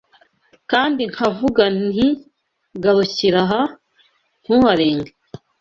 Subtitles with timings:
[0.71, 2.07] Kandi nkavuga nti
[2.83, 3.61] Garukira aha,
[4.43, 5.11] ntuharenge